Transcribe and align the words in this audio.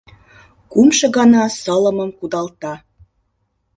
Кумшо 0.71 1.05
гана 1.17 1.43
сылымым 1.59 2.09
кудалта 2.19 2.73